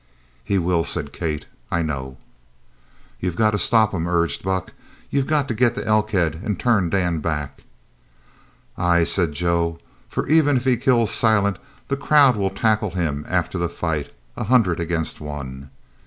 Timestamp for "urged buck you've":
4.07-5.27